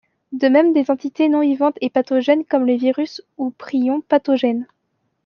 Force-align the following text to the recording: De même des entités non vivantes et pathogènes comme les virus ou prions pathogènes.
De 0.31 0.47
même 0.47 0.73
des 0.73 0.89
entités 0.89 1.29
non 1.29 1.41
vivantes 1.41 1.75
et 1.79 1.91
pathogènes 1.91 2.43
comme 2.43 2.65
les 2.65 2.75
virus 2.75 3.21
ou 3.37 3.51
prions 3.51 4.01
pathogènes. 4.01 4.65